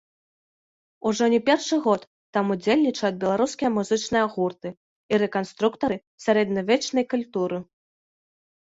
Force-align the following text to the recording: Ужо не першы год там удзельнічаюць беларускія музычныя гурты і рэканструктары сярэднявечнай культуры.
Ужо 1.09 1.27
не 1.33 1.39
першы 1.49 1.77
год 1.87 2.07
там 2.37 2.45
удзельнічаюць 2.57 3.19
беларускія 3.25 3.69
музычныя 3.77 4.25
гурты 4.37 4.69
і 5.13 5.21
рэканструктары 5.27 5.95
сярэднявечнай 6.27 7.03
культуры. 7.15 7.57